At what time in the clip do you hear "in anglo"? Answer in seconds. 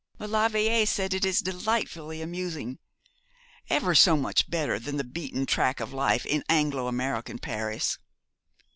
6.25-6.87